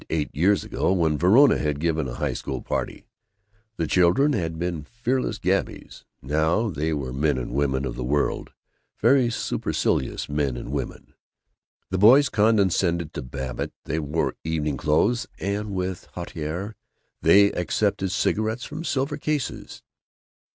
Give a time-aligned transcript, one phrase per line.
[0.09, 3.05] Eight years ago, when Verona had given a high school party,
[3.77, 6.05] the children had been featureless babies.
[6.23, 8.51] Now they were men and women of the world,
[8.99, 11.13] very supercilious men and women;
[11.91, 16.75] the boys condescended to Babbitt, they wore evening clothes, and with hauteur
[17.21, 19.83] they accepted cigarettes from silver cases.